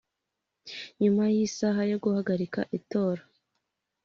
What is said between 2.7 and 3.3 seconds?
itora